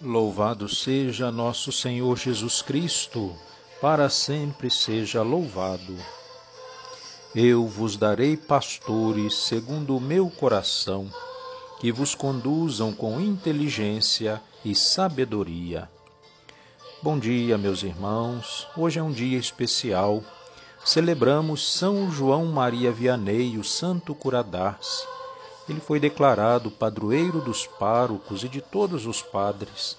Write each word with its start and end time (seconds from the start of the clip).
Louvado 0.00 0.68
seja 0.68 1.32
nosso 1.32 1.72
Senhor 1.72 2.16
Jesus 2.16 2.62
Cristo, 2.62 3.34
para 3.80 4.08
sempre 4.08 4.70
seja 4.70 5.22
louvado. 5.22 5.96
Eu 7.34 7.66
vos 7.66 7.96
darei 7.96 8.36
pastores 8.36 9.34
segundo 9.34 9.96
o 9.96 10.00
meu 10.00 10.30
coração, 10.30 11.10
que 11.80 11.90
vos 11.90 12.14
conduzam 12.14 12.92
com 12.92 13.20
inteligência 13.20 14.40
e 14.64 14.72
sabedoria. 14.72 15.90
Bom 17.02 17.18
dia, 17.18 17.58
meus 17.58 17.82
irmãos. 17.82 18.68
Hoje 18.76 19.00
é 19.00 19.02
um 19.02 19.10
dia 19.10 19.36
especial. 19.36 20.22
Celebramos 20.84 21.72
São 21.72 22.08
João 22.08 22.46
Maria 22.46 22.92
Vianney, 22.92 23.58
o 23.58 23.64
santo 23.64 24.14
curadar-se 24.14 25.17
ele 25.68 25.80
foi 25.80 26.00
declarado 26.00 26.70
padroeiro 26.70 27.40
dos 27.40 27.66
párocos 27.66 28.42
e 28.44 28.48
de 28.48 28.60
todos 28.60 29.06
os 29.06 29.22
padres. 29.22 29.96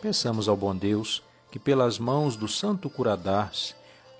Peçamos 0.00 0.48
ao 0.48 0.56
bom 0.56 0.74
Deus 0.74 1.22
que, 1.50 1.58
pelas 1.58 1.98
mãos 1.98 2.36
do 2.36 2.48
Santo 2.48 2.90
Curadar-se, 2.90 3.74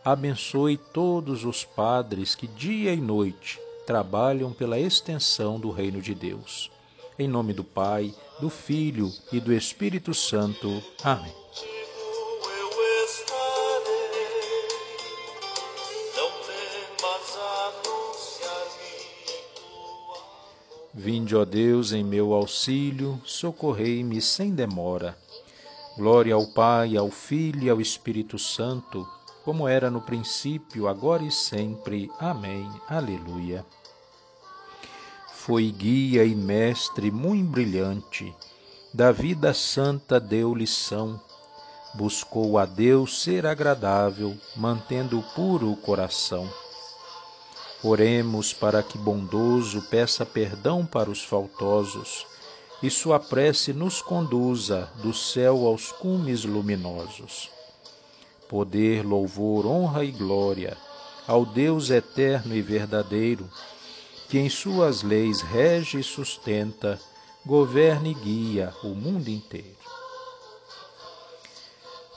abençoe 0.05 0.77
todos 0.77 1.45
os 1.45 1.65
padres 1.65 2.35
que 2.35 2.47
dia 2.47 2.93
e 2.93 3.01
noite 3.01 3.61
trabalham 3.87 4.53
pela 4.53 4.79
extensão 4.79 5.59
do 5.59 5.71
reino 5.71 6.01
de 6.01 6.15
Deus. 6.15 6.71
Em 7.19 7.29
nome 7.29 7.53
do 7.53 7.65
Pai, 7.65 8.15
do 8.41 8.49
Filho 8.49 9.13
e 9.33 9.41
do 9.41 9.53
Espírito 9.53 10.15
Santo. 10.15 10.83
Amém. 11.03 11.35
Vinde, 20.95 21.35
ó 21.35 21.47
Deus, 21.47 21.93
em 21.93 22.05
meu 22.05 22.35
auxílio, 22.35 23.19
socorrei-me 23.25 24.21
sem 24.21 24.55
demora. 24.55 25.17
Glória 25.97 26.35
ao 26.35 26.47
Pai, 26.49 26.99
ao 26.99 27.11
Filho 27.11 27.63
e 27.63 27.71
ao 27.71 27.81
Espírito 27.81 28.39
Santo, 28.39 29.09
como 29.43 29.67
era 29.67 29.91
no 29.91 30.03
princípio, 30.03 30.87
agora 30.87 31.23
e 31.23 31.31
sempre. 31.31 32.11
Amém. 32.19 32.69
Aleluia. 32.87 33.65
Foi 35.33 35.71
guia 35.71 36.27
e 36.27 36.35
mestre 36.35 37.11
muito 37.11 37.49
brilhante, 37.49 38.35
da 38.93 39.11
vida 39.11 39.55
santa 39.55 40.21
deu 40.21 40.55
lição, 40.55 41.19
buscou 41.95 42.59
a 42.59 42.67
Deus 42.67 43.23
ser 43.23 43.47
agradável, 43.47 44.37
mantendo 44.55 45.25
puro 45.35 45.73
o 45.73 45.77
coração 45.77 46.47
Oremos 47.85 48.53
para 48.53 48.81
que 48.81 48.97
bondoso 48.97 49.83
peça 49.83 50.25
perdão 50.25 50.87
para 50.87 51.11
os 51.11 51.25
faltosos 51.25 52.25
e 52.81 52.89
sua 52.89 53.19
prece 53.19 53.73
nos 53.73 54.01
conduza 54.01 54.89
do 55.03 55.13
céu 55.13 55.67
aos 55.67 55.91
cumes 55.91 56.45
luminosos. 56.45 57.51
Poder, 58.49 59.05
louvor, 59.05 59.67
honra 59.67 60.05
e 60.05 60.13
glória 60.13 60.77
ao 61.27 61.45
Deus 61.45 61.91
eterno 61.91 62.55
e 62.55 62.63
verdadeiro, 62.63 63.49
que 64.29 64.39
em 64.39 64.49
suas 64.49 65.03
leis 65.03 65.41
rege 65.41 65.99
e 65.99 66.05
sustenta, 66.05 67.01
governa 67.45 68.09
e 68.09 68.15
guia 68.15 68.73
o 68.85 68.89
mundo 68.89 69.29
inteiro. 69.29 69.77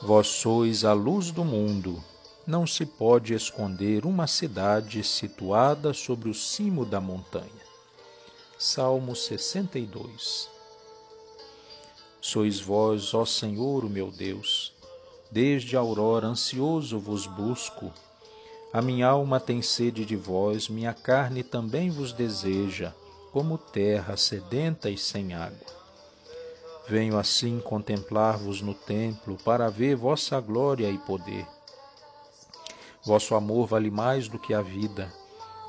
Vós 0.04 0.28
sois 0.28 0.86
a 0.86 0.94
luz 0.94 1.32
do 1.32 1.44
mundo 1.44 2.04
não 2.48 2.68
se 2.68 2.86
pode 2.86 3.34
esconder 3.34 4.06
uma 4.06 4.28
cidade 4.28 5.04
situada 5.04 5.94
sobre 5.94 6.30
o 6.30 6.34
cimo 6.34 6.86
da 6.86 7.02
montanha. 7.02 7.50
Salmo 8.58 9.16
62 9.16 10.48
Sois 12.22 12.60
vós, 12.60 13.16
ó 13.16 13.26
Senhor, 13.26 13.84
o 13.84 13.90
meu 13.90 14.12
Deus, 14.12 14.74
desde 15.32 15.76
a 15.76 15.80
aurora 15.80 16.28
ansioso 16.28 17.00
vos 17.00 17.26
busco. 17.26 17.92
A 18.72 18.82
minha 18.82 19.08
alma 19.08 19.40
tem 19.40 19.62
sede 19.62 20.06
de 20.06 20.16
vós, 20.16 20.70
minha 20.70 20.94
carne 20.94 21.44
também 21.44 21.90
vos 21.90 22.14
deseja, 22.14 22.94
como 23.32 23.58
terra 23.58 24.16
sedenta 24.18 24.90
e 24.90 24.98
sem 24.98 25.34
água. 25.34 25.76
Venho 26.88 27.18
assim 27.18 27.60
contemplar-vos 27.60 28.62
no 28.62 28.76
templo 28.76 29.36
para 29.44 29.68
ver 29.68 29.96
vossa 29.96 30.40
glória 30.40 30.90
e 30.92 30.98
poder 31.00 31.55
Vosso 33.06 33.36
amor 33.36 33.68
vale 33.68 33.92
mais 33.92 34.28
do 34.28 34.40
que 34.40 34.52
a 34.52 34.62
vida, 34.62 35.14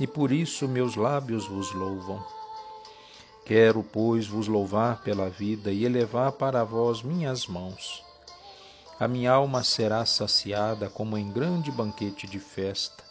e 0.01 0.07
por 0.07 0.33
isso 0.33 0.67
meus 0.67 0.97
lábios 0.97 1.47
vos 1.47 1.71
louvam. 1.73 2.25
Quero, 3.45 3.83
pois, 3.83 4.27
vos 4.27 4.49
louvar 4.49 5.03
pela 5.03 5.29
vida 5.29 5.71
e 5.71 5.85
elevar 5.85 6.33
para 6.33 6.65
vós 6.65 7.03
minhas 7.03 7.47
mãos. 7.47 8.03
A 8.99 9.07
minha 9.07 9.33
alma 9.33 9.63
será 9.63 10.07
saciada 10.07 10.89
como 10.89 11.19
em 11.19 11.31
grande 11.31 11.71
banquete 11.71 12.27
de 12.27 12.39
festa. 12.39 13.05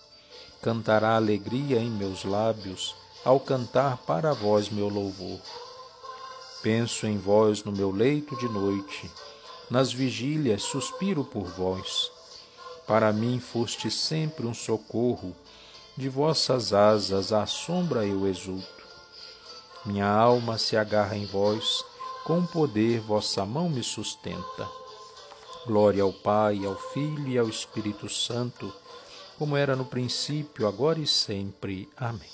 Cantará 0.59 1.15
alegria 1.15 1.77
em 1.77 1.91
meus 1.91 2.23
lábios 2.23 2.95
ao 3.23 3.39
cantar 3.39 3.97
para 4.07 4.33
vós 4.33 4.71
meu 4.71 4.89
louvor. 4.89 5.39
Penso 6.63 7.05
em 7.05 7.19
vós 7.19 7.63
no 7.63 7.71
meu 7.71 7.91
leito 7.91 8.35
de 8.37 8.49
noite, 8.49 9.11
nas 9.69 9.93
vigílias 9.93 10.63
suspiro 10.63 11.23
por 11.23 11.43
vós 11.43 12.14
para 12.87 13.11
mim 13.11 13.39
foste 13.39 13.89
sempre 13.89 14.45
um 14.45 14.53
socorro, 14.53 15.35
de 15.97 16.07
vossas 16.07 16.71
asas 16.71 17.33
à 17.33 17.45
sombra 17.45 18.05
eu 18.05 18.27
exulto. 18.27 18.85
Minha 19.85 20.07
alma 20.07 20.57
se 20.57 20.77
agarra 20.77 21.15
em 21.15 21.25
vós, 21.25 21.83
com 22.25 22.45
poder 22.45 22.99
vossa 22.99 23.45
mão 23.45 23.69
me 23.69 23.83
sustenta. 23.83 24.67
Glória 25.65 26.03
ao 26.03 26.13
Pai, 26.13 26.63
ao 26.63 26.75
Filho 26.75 27.27
e 27.27 27.37
ao 27.39 27.49
Espírito 27.49 28.07
Santo, 28.07 28.71
como 29.37 29.57
era 29.57 29.75
no 29.75 29.85
princípio, 29.85 30.67
agora 30.67 30.99
e 30.99 31.07
sempre. 31.07 31.89
Amém. 31.97 32.29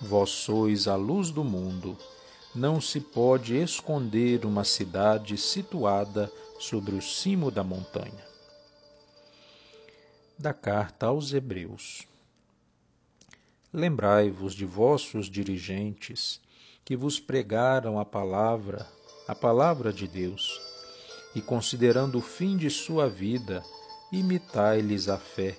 Vós 0.00 0.30
sois 0.30 0.86
a 0.86 0.94
luz 0.94 1.30
do 1.30 1.42
mundo. 1.42 1.96
Não 2.54 2.80
se 2.80 3.00
pode 3.00 3.56
esconder 3.56 4.44
uma 4.44 4.64
cidade 4.64 5.36
situada 5.36 6.32
sobre 6.58 6.94
o 6.94 7.02
cimo 7.02 7.50
da 7.50 7.62
montanha 7.62 8.29
da 10.40 10.54
carta 10.54 11.04
aos 11.04 11.34
Hebreus. 11.34 12.08
Lembrai-vos 13.70 14.54
de 14.54 14.64
vossos 14.64 15.28
dirigentes 15.28 16.40
que 16.82 16.96
vos 16.96 17.20
pregaram 17.20 18.00
a 18.00 18.06
palavra, 18.06 18.88
a 19.28 19.34
palavra 19.34 19.92
de 19.92 20.08
Deus, 20.08 20.58
e 21.34 21.42
considerando 21.42 22.16
o 22.16 22.22
fim 22.22 22.56
de 22.56 22.70
sua 22.70 23.06
vida, 23.06 23.62
imitai-lhes 24.10 25.10
a 25.10 25.18
fé. 25.18 25.58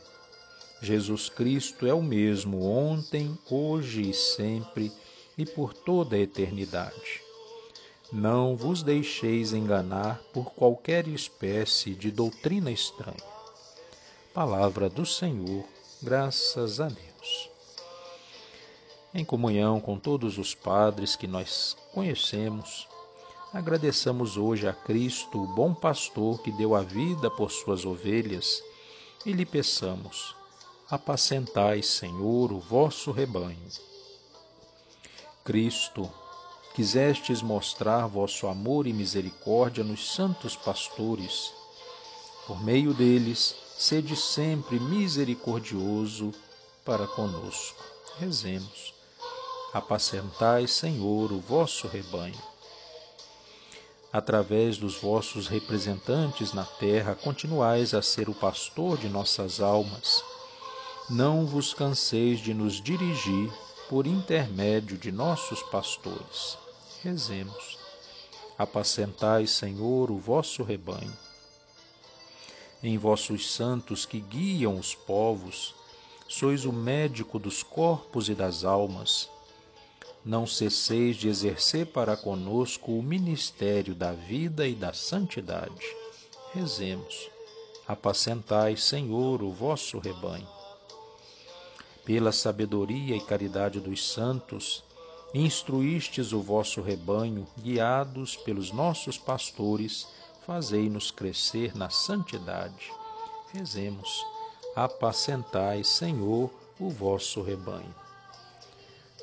Jesus 0.81 1.29
Cristo 1.29 1.85
é 1.85 1.93
o 1.93 2.01
mesmo 2.01 2.63
ontem, 2.63 3.37
hoje 3.51 4.09
e 4.09 4.13
sempre 4.15 4.91
e 5.37 5.45
por 5.45 5.75
toda 5.75 6.15
a 6.15 6.19
eternidade. 6.19 7.21
Não 8.11 8.57
vos 8.57 8.81
deixeis 8.81 9.53
enganar 9.53 10.19
por 10.33 10.51
qualquer 10.53 11.07
espécie 11.07 11.93
de 11.93 12.09
doutrina 12.09 12.71
estranha 12.71 13.40
Palavra 14.33 14.89
do 14.89 15.05
Senhor, 15.05 15.65
graças 16.01 16.79
a 16.79 16.87
Deus. 16.87 17.49
Em 19.13 19.25
comunhão 19.25 19.81
com 19.81 19.99
todos 19.99 20.37
os 20.37 20.55
padres 20.55 21.17
que 21.17 21.27
nós 21.27 21.75
conhecemos, 21.93 22.87
agradeçamos 23.51 24.37
hoje 24.37 24.69
a 24.69 24.71
Cristo, 24.71 25.43
o 25.43 25.47
bom 25.47 25.73
pastor 25.73 26.41
que 26.41 26.49
deu 26.49 26.73
a 26.73 26.81
vida 26.81 27.29
por 27.29 27.51
suas 27.51 27.83
ovelhas, 27.83 28.63
e 29.25 29.33
lhe 29.33 29.45
peçamos: 29.45 30.33
apacentai, 30.89 31.83
Senhor, 31.83 32.53
o 32.53 32.59
vosso 32.59 33.11
rebanho. 33.11 33.67
Cristo, 35.43 36.09
quisestes 36.73 37.41
mostrar 37.41 38.07
vosso 38.07 38.47
amor 38.47 38.87
e 38.87 38.93
misericórdia 38.93 39.83
nos 39.83 40.13
santos 40.13 40.55
pastores. 40.55 41.51
Por 42.47 42.63
meio 42.63 42.93
deles, 42.93 43.70
sede 43.81 44.15
sempre 44.15 44.79
misericordioso 44.79 46.31
para 46.85 47.07
conosco. 47.07 47.83
Rezemos. 48.19 48.93
Apacentai, 49.73 50.67
Senhor, 50.67 51.31
o 51.31 51.39
vosso 51.39 51.87
rebanho. 51.87 52.39
Através 54.13 54.77
dos 54.77 54.97
vossos 54.97 55.47
representantes 55.47 56.53
na 56.53 56.63
terra, 56.63 57.15
continuais 57.15 57.95
a 57.95 58.03
ser 58.03 58.29
o 58.29 58.35
pastor 58.35 58.99
de 58.99 59.09
nossas 59.09 59.59
almas. 59.59 60.23
Não 61.09 61.47
vos 61.47 61.73
canseis 61.73 62.39
de 62.39 62.53
nos 62.53 62.79
dirigir 62.79 63.51
por 63.89 64.05
intermédio 64.05 64.95
de 64.95 65.11
nossos 65.11 65.63
pastores. 65.63 66.55
Rezemos. 67.03 67.79
Apacentai, 68.59 69.47
Senhor, 69.47 70.11
o 70.11 70.19
vosso 70.19 70.61
rebanho 70.61 71.30
em 72.83 72.97
vossos 72.97 73.51
santos 73.51 74.05
que 74.05 74.19
guiam 74.19 74.77
os 74.77 74.95
povos, 74.95 75.75
sois 76.27 76.65
o 76.65 76.71
médico 76.71 77.37
dos 77.37 77.61
corpos 77.61 78.29
e 78.29 78.33
das 78.33 78.63
almas. 78.63 79.29
não 80.23 80.45
cesseis 80.45 81.15
de 81.15 81.27
exercer 81.27 81.87
para 81.87 82.15
conosco 82.15 82.91
o 82.91 83.01
ministério 83.01 83.95
da 83.95 84.11
vida 84.11 84.67
e 84.67 84.75
da 84.75 84.93
santidade. 84.93 85.83
Rezemos. 86.53 87.29
Apacentai, 87.87 88.77
Senhor, 88.77 89.41
o 89.41 89.51
vosso 89.51 89.97
rebanho. 89.97 90.47
Pela 92.05 92.31
sabedoria 92.31 93.15
e 93.15 93.21
caridade 93.21 93.79
dos 93.79 94.07
santos, 94.07 94.83
instruístes 95.33 96.33
o 96.33 96.41
vosso 96.41 96.81
rebanho, 96.81 97.47
guiados 97.59 98.35
pelos 98.35 98.71
nossos 98.71 99.17
pastores, 99.17 100.07
fazei-nos 100.45 101.11
crescer 101.11 101.75
na 101.75 101.89
santidade. 101.89 102.91
Rezemos. 103.53 104.25
Apacentai, 104.75 105.83
Senhor, 105.83 106.49
o 106.79 106.89
vosso 106.89 107.41
rebanho 107.41 107.93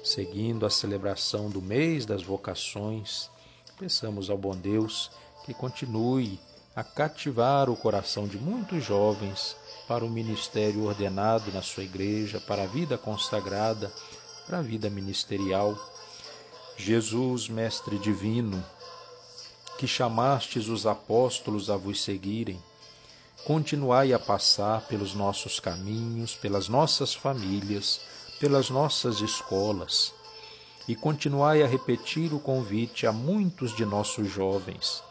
seguindo 0.08 0.64
a 0.64 0.70
celebração 0.70 1.50
do 1.50 1.60
mês 1.60 2.06
das 2.06 2.22
vocações, 2.22 3.30
peçamos 3.78 4.30
ao 4.30 4.38
bom 4.38 4.56
Deus 4.56 5.10
que 5.44 5.52
continue 5.52 6.40
a 6.74 6.82
cativar 6.82 7.68
o 7.68 7.76
coração 7.76 8.26
de 8.26 8.38
muitos 8.38 8.84
jovens 8.84 9.56
para 9.86 10.04
o 10.04 10.10
ministério 10.10 10.84
ordenado 10.84 11.50
na 11.52 11.62
sua 11.62 11.82
igreja, 11.82 12.40
para 12.40 12.62
a 12.62 12.66
vida 12.66 12.96
consagrada, 12.96 13.92
para 14.46 14.58
a 14.58 14.62
vida 14.62 14.88
ministerial. 14.88 15.76
Jesus, 16.76 17.48
Mestre 17.48 17.98
Divino, 17.98 18.64
que 19.78 19.86
chamastes 19.86 20.68
os 20.68 20.86
apóstolos 20.86 21.70
a 21.70 21.76
vos 21.76 22.02
seguirem, 22.02 22.60
continuai 23.44 24.12
a 24.12 24.18
passar 24.18 24.82
pelos 24.88 25.14
nossos 25.14 25.58
caminhos, 25.60 26.34
pelas 26.34 26.68
nossas 26.68 27.14
famílias, 27.14 28.00
pelas 28.40 28.68
nossas 28.68 29.20
escolas 29.20 30.12
e 30.88 30.96
continuai 30.96 31.62
a 31.62 31.66
repetir 31.66 32.32
o 32.32 32.40
convite 32.40 33.06
a 33.06 33.12
muitos 33.12 33.76
de 33.76 33.84
nossos 33.84 34.26
jovens. 34.28 35.02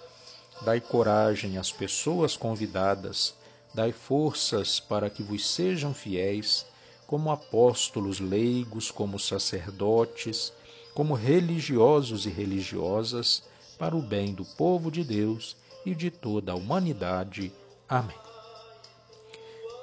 Dai 0.63 0.81
coragem 0.81 1.57
às 1.57 1.71
pessoas 1.71 2.35
convidadas, 2.35 3.35
dai 3.75 3.91
forças 3.91 4.79
para 4.79 5.07
que 5.07 5.21
vos 5.21 5.47
sejam 5.47 5.93
fiéis, 5.93 6.65
como 7.05 7.31
apóstolos 7.31 8.19
leigos, 8.19 8.89
como 8.89 9.19
sacerdotes, 9.19 10.51
como 10.95 11.13
religiosos 11.13 12.25
e 12.25 12.29
religiosas, 12.29 13.43
para 13.77 13.95
o 13.95 14.01
bem 14.01 14.33
do 14.33 14.43
povo 14.43 14.91
de 14.91 15.03
Deus 15.03 15.55
e 15.85 15.93
de 15.93 16.09
toda 16.09 16.51
a 16.51 16.55
humanidade. 16.55 17.51
Amém. 17.87 18.17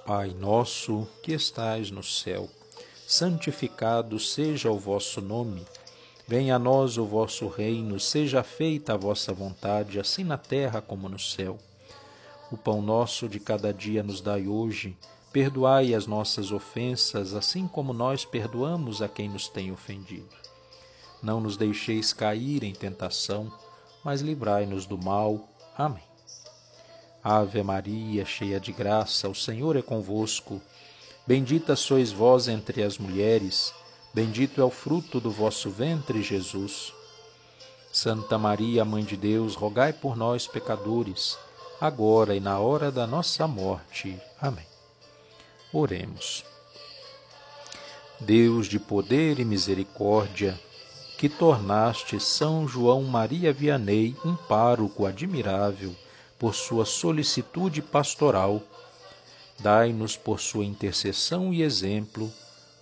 Pai 0.04 0.34
nosso 0.38 1.08
que 1.22 1.32
estais 1.32 1.90
no 1.90 2.02
céu, 2.02 2.48
santificado 3.06 4.18
seja 4.18 4.70
o 4.70 4.78
vosso 4.78 5.20
nome. 5.20 5.64
Venha 6.26 6.56
a 6.56 6.58
nós 6.58 6.98
o 6.98 7.04
vosso 7.04 7.48
reino, 7.48 7.98
seja 8.00 8.42
feita 8.42 8.94
a 8.94 8.96
vossa 8.96 9.32
vontade, 9.32 9.98
assim 9.98 10.24
na 10.24 10.36
terra 10.36 10.80
como 10.80 11.08
no 11.08 11.18
céu. 11.18 11.58
O 12.50 12.56
pão 12.56 12.82
nosso 12.82 13.28
de 13.28 13.40
cada 13.40 13.72
dia 13.72 14.02
nos 14.02 14.20
dai 14.20 14.46
hoje. 14.46 14.96
Perdoai 15.32 15.94
as 15.94 16.06
nossas 16.06 16.52
ofensas, 16.52 17.34
assim 17.34 17.66
como 17.66 17.92
nós 17.92 18.24
perdoamos 18.24 19.02
a 19.02 19.08
quem 19.08 19.28
nos 19.28 19.48
tem 19.48 19.72
ofendido. 19.72 20.28
Não 21.22 21.40
nos 21.40 21.56
deixeis 21.56 22.12
cair 22.12 22.62
em 22.62 22.72
tentação, 22.72 23.52
mas 24.04 24.20
livrai-nos 24.20 24.84
do 24.84 24.98
mal. 24.98 25.48
Amém. 25.76 26.02
Ave 27.22 27.62
Maria, 27.62 28.24
cheia 28.26 28.60
de 28.60 28.70
graça, 28.70 29.28
o 29.28 29.34
Senhor 29.34 29.76
é 29.76 29.82
convosco. 29.82 30.60
Bendita 31.26 31.74
sois 31.74 32.12
vós 32.12 32.48
entre 32.48 32.82
as 32.82 32.98
mulheres, 32.98 33.72
bendito 34.12 34.60
é 34.60 34.64
o 34.64 34.68
fruto 34.68 35.18
do 35.18 35.30
vosso 35.30 35.70
ventre, 35.70 36.22
Jesus. 36.22 36.92
Santa 37.90 38.36
Maria, 38.36 38.84
Mãe 38.84 39.02
de 39.02 39.16
Deus, 39.16 39.54
rogai 39.54 39.92
por 39.92 40.16
nós, 40.16 40.46
pecadores, 40.46 41.38
agora 41.80 42.36
e 42.36 42.40
na 42.40 42.58
hora 42.58 42.92
da 42.92 43.06
nossa 43.06 43.46
morte. 43.46 44.20
Amém. 44.38 44.66
Oremos. 45.72 46.44
Deus 48.20 48.66
de 48.66 48.78
poder 48.78 49.38
e 49.38 49.44
misericórdia, 49.44 50.60
que 51.24 51.28
tornaste 51.30 52.20
São 52.20 52.68
João 52.68 53.02
Maria 53.02 53.50
Vianney 53.50 54.14
um 54.26 54.36
pároco 54.36 55.06
admirável 55.06 55.96
por 56.38 56.54
sua 56.54 56.84
solicitude 56.84 57.80
pastoral, 57.80 58.60
Dai-nos, 59.58 60.18
por 60.18 60.38
sua 60.38 60.66
intercessão 60.66 61.50
e 61.50 61.62
exemplo, 61.62 62.30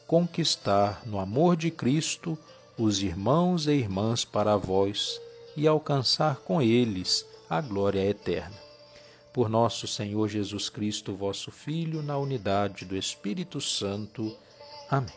conquistar 0.09 1.03
no 1.07 1.21
amor 1.21 1.55
de 1.55 1.71
Cristo 1.71 2.37
os 2.77 3.01
irmãos 3.01 3.69
e 3.69 3.75
irmãs 3.75 4.25
para 4.25 4.57
vós 4.57 5.21
e 5.57 5.69
alcançar 5.69 6.39
com 6.39 6.61
eles 6.61 7.25
a 7.49 7.61
glória 7.61 8.05
eterna. 8.05 8.57
Por 9.33 9.49
nosso 9.49 9.87
Senhor 9.87 10.27
Jesus 10.27 10.69
Cristo, 10.69 11.15
vosso 11.15 11.53
Filho, 11.53 12.03
na 12.03 12.19
unidade 12.19 12.85
do 12.85 12.97
Espírito 12.97 13.61
Santo. 13.61 14.37
Amém. 14.91 15.15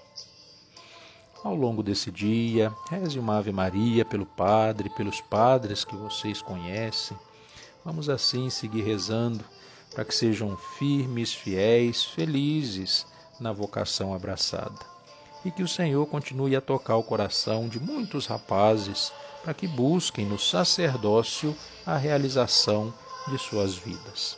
Ao 1.46 1.54
longo 1.54 1.84
desse 1.84 2.12
dia, 2.12 2.74
reze 2.90 3.20
uma 3.20 3.38
Ave 3.38 3.52
Maria 3.52 4.04
pelo 4.04 4.26
Padre, 4.26 4.90
pelos 4.90 5.22
padres 5.22 5.86
que 5.86 5.96
vocês 5.96 6.42
conhecem. 6.42 7.16
Vamos 7.86 8.10
assim 8.10 8.50
seguir 8.50 8.82
rezando 8.82 9.46
para 9.94 10.04
que 10.04 10.16
sejam 10.16 10.58
firmes, 10.58 11.36
fiéis, 11.36 12.04
felizes 12.04 13.06
na 13.40 13.52
vocação 13.52 14.12
abraçada. 14.12 14.80
E 15.46 15.52
que 15.52 15.62
o 15.62 15.68
Senhor 15.68 16.04
continue 16.08 16.56
a 16.56 16.62
tocar 16.62 16.98
o 16.98 17.04
coração 17.04 17.70
de 17.70 17.80
muitos 17.80 18.26
rapazes 18.26 19.14
para 19.44 19.54
que 19.54 19.68
busquem 19.68 20.26
no 20.26 20.40
sacerdócio 20.40 21.56
a 21.86 21.96
realização 21.96 22.92
de 23.28 23.38
suas 23.38 23.76
vidas. 23.76 24.36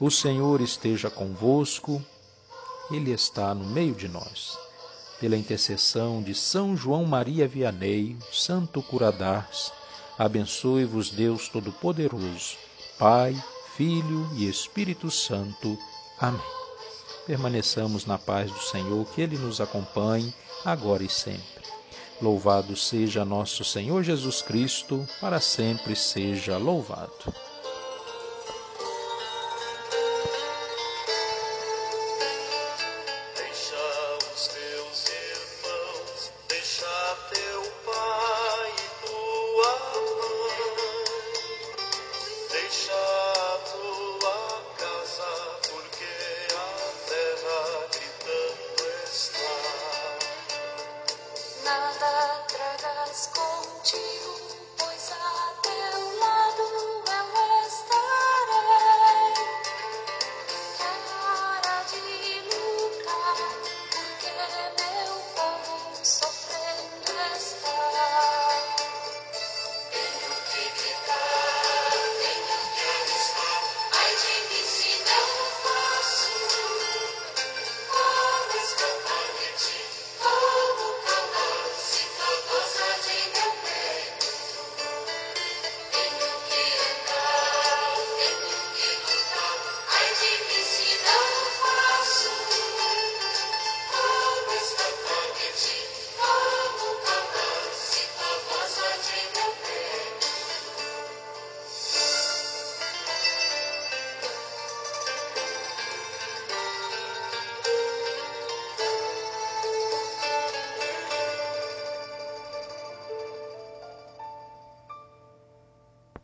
O 0.00 0.10
Senhor 0.10 0.62
esteja 0.62 1.10
convosco, 1.10 2.02
Ele 2.90 3.12
está 3.12 3.54
no 3.54 3.66
meio 3.66 3.94
de 3.94 4.08
nós. 4.08 4.71
Pela 5.22 5.36
intercessão 5.36 6.20
de 6.20 6.34
São 6.34 6.76
João 6.76 7.04
Maria 7.04 7.46
Vianney, 7.46 8.16
Santo 8.32 8.82
Curadars, 8.82 9.70
abençoe-vos 10.18 11.10
Deus 11.10 11.48
Todo-Poderoso, 11.48 12.56
Pai, 12.98 13.40
Filho 13.76 14.28
e 14.34 14.48
Espírito 14.48 15.12
Santo. 15.12 15.78
Amém. 16.18 16.40
Permaneçamos 17.24 18.04
na 18.04 18.18
paz 18.18 18.50
do 18.50 18.58
Senhor, 18.58 19.06
que 19.14 19.20
Ele 19.20 19.38
nos 19.38 19.60
acompanhe, 19.60 20.34
agora 20.64 21.04
e 21.04 21.08
sempre. 21.08 21.62
Louvado 22.20 22.76
seja 22.76 23.24
nosso 23.24 23.62
Senhor 23.62 24.02
Jesus 24.02 24.42
Cristo, 24.42 25.06
para 25.20 25.38
sempre 25.38 25.94
seja 25.94 26.58
louvado. 26.58 27.32